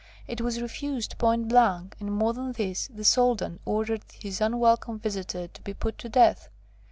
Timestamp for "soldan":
3.03-3.59